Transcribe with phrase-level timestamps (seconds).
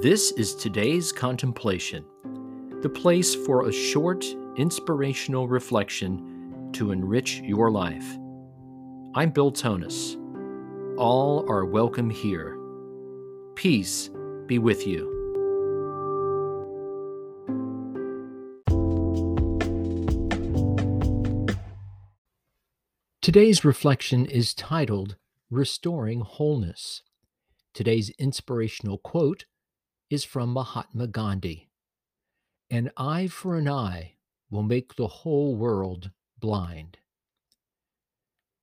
[0.00, 2.04] This is today's contemplation,
[2.82, 4.24] the place for a short,
[4.56, 8.06] inspirational reflection to enrich your life.
[9.16, 10.16] I'm Bill Tonnis.
[10.98, 12.56] All are welcome here.
[13.56, 14.08] Peace
[14.46, 15.16] be with you.
[23.20, 25.16] Today's reflection is titled
[25.50, 27.02] Restoring Wholeness.
[27.74, 29.44] Today's inspirational quote
[30.10, 31.68] is from Mahatma Gandhi
[32.70, 34.14] An eye for an eye
[34.50, 36.98] will make the whole world blind.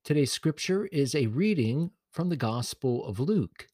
[0.02, 3.68] Today's scripture is a reading from the Gospel of Luke,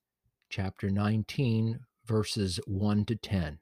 [0.51, 3.59] chapter 19, verses 1 to 10.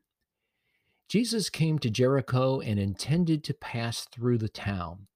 [1.09, 5.07] Jesus came to Jericho and intended to pass through the town.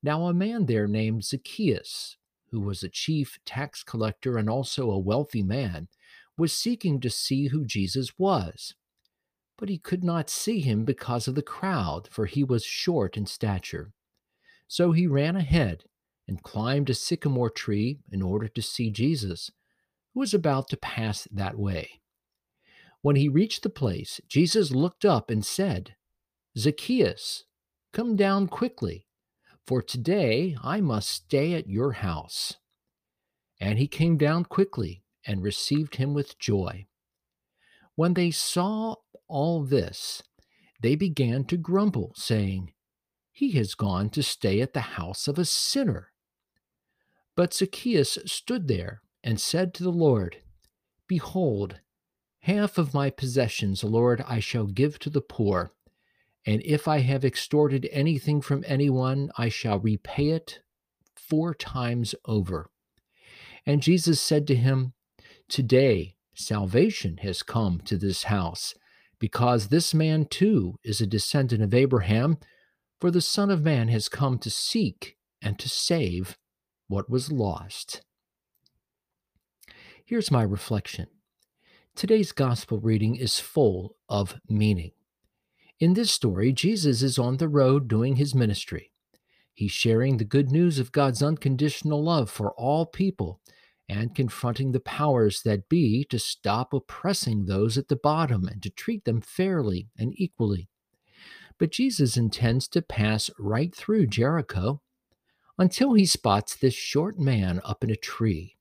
[0.00, 2.16] Now, a man there named Zacchaeus,
[2.50, 5.88] who was a chief tax collector and also a wealthy man,
[6.36, 8.74] was seeking to see who Jesus was.
[9.58, 13.26] But he could not see him because of the crowd, for he was short in
[13.26, 13.92] stature.
[14.66, 15.84] So he ran ahead
[16.26, 19.50] and climbed a sycamore tree in order to see Jesus,
[20.14, 22.00] who was about to pass that way.
[23.02, 25.96] When he reached the place, Jesus looked up and said,
[26.56, 27.44] Zacchaeus,
[27.92, 29.06] come down quickly,
[29.66, 32.56] for today I must stay at your house.
[33.60, 36.86] And he came down quickly and received him with joy.
[37.94, 38.96] When they saw
[39.28, 40.22] all this,
[40.80, 42.72] they began to grumble, saying,
[43.30, 46.08] He has gone to stay at the house of a sinner.
[47.36, 50.38] But Zacchaeus stood there and said to the Lord,
[51.06, 51.80] Behold,
[52.40, 55.72] half of my possessions, Lord, I shall give to the poor,
[56.44, 60.60] and if I have extorted anything from anyone, I shall repay it
[61.14, 62.70] four times over.
[63.64, 64.94] And Jesus said to him,
[65.52, 68.72] Today, salvation has come to this house,
[69.18, 72.38] because this man too is a descendant of Abraham,
[72.98, 76.38] for the Son of Man has come to seek and to save
[76.88, 78.00] what was lost.
[80.06, 81.08] Here's my reflection.
[81.94, 84.92] Today's gospel reading is full of meaning.
[85.78, 88.90] In this story, Jesus is on the road doing his ministry.
[89.52, 93.42] He's sharing the good news of God's unconditional love for all people
[93.88, 98.70] and confronting the powers that be to stop oppressing those at the bottom and to
[98.70, 100.68] treat them fairly and equally.
[101.58, 104.80] But Jesus intends to pass right through Jericho
[105.58, 108.56] until he spots this short man up in a tree.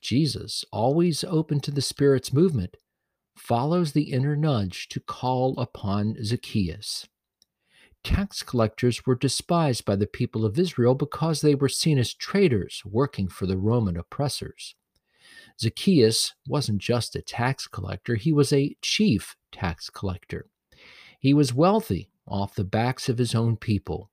[0.00, 2.76] Jesus, always open to the Spirit's movement,
[3.36, 7.06] follows the inner nudge to call upon Zacchaeus
[8.04, 12.82] tax collectors were despised by the people of Israel because they were seen as traitors
[12.84, 14.74] working for the Roman oppressors.
[15.60, 20.46] Zacchaeus wasn't just a tax collector, he was a chief tax collector.
[21.18, 24.10] He was wealthy off the backs of his own people.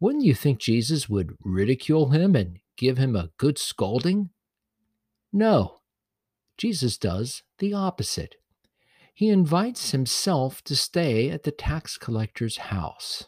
[0.00, 4.30] Wouldn't you think Jesus would ridicule him and give him a good scolding?
[5.32, 5.80] No,
[6.56, 8.36] Jesus does the opposite
[9.14, 13.24] he invites himself to stay at the tax collector's house.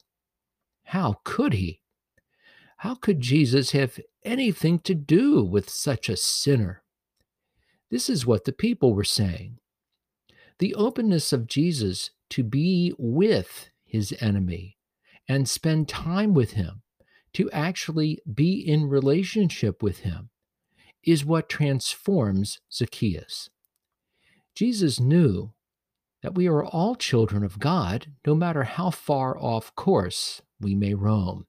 [0.85, 1.81] How could he?
[2.79, 6.83] How could Jesus have anything to do with such a sinner?
[7.91, 9.59] This is what the people were saying.
[10.59, 14.77] The openness of Jesus to be with his enemy
[15.29, 16.83] and spend time with him,
[17.33, 20.31] to actually be in relationship with him,
[21.03, 23.51] is what transforms Zacchaeus.
[24.55, 25.53] Jesus knew
[26.25, 30.95] that we are all children of God, no matter how far off course we may
[30.95, 31.47] roam.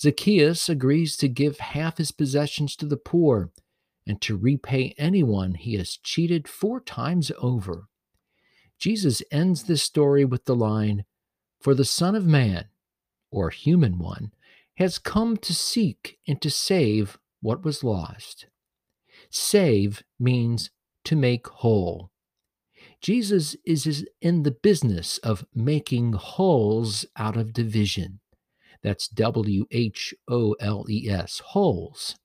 [0.00, 3.50] Zacchaeus agrees to give half his possessions to the poor
[4.06, 7.88] and to repay anyone he has cheated four times over.
[8.78, 11.04] Jesus ends this story with the line
[11.60, 12.64] For the Son of Man,
[13.30, 14.32] or human one,
[14.78, 18.46] has come to seek and to save what was lost.
[19.28, 20.70] Save means
[21.04, 22.10] to make whole.
[23.00, 28.20] Jesus is in the business of making holes out of division.
[28.82, 32.16] That's W H O L E S, holes.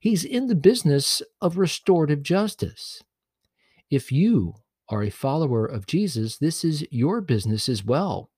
[0.00, 3.02] He's in the business of restorative justice.
[3.88, 4.54] If you
[4.88, 8.30] are a follower of Jesus, this is your business as well.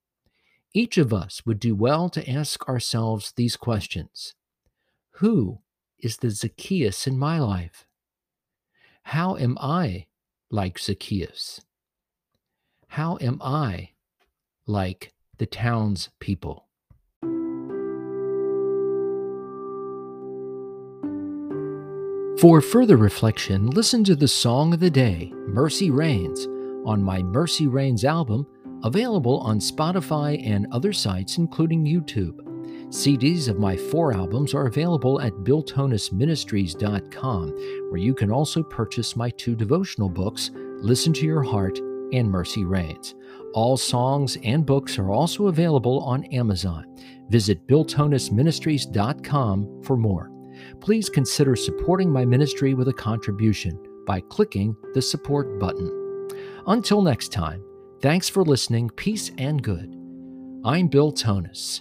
[0.74, 4.34] Each of us would do well to ask ourselves these questions
[5.12, 5.60] Who
[5.98, 7.86] is the Zacchaeus in my life?
[9.04, 10.06] How am I
[10.54, 11.60] like Zacchaeus?
[12.86, 13.90] How am I
[14.68, 16.68] like the town's people?
[22.40, 26.46] For further reflection, listen to the song of the day, Mercy Reigns,
[26.86, 28.46] on my Mercy Reigns album,
[28.84, 32.43] available on Spotify and other sites, including YouTube.
[32.94, 37.48] CDs of my four albums are available at BillTonnisMinistries.com,
[37.90, 41.80] where you can also purchase my two devotional books, Listen to Your Heart
[42.12, 43.16] and Mercy Reigns.
[43.52, 46.86] All songs and books are also available on Amazon.
[47.30, 50.30] Visit BillTonnisMinistries.com for more.
[50.80, 53.76] Please consider supporting my ministry with a contribution
[54.06, 56.28] by clicking the support button.
[56.68, 57.60] Until next time,
[58.00, 59.96] thanks for listening, peace and good.
[60.64, 61.80] I'm Bill Tonnis.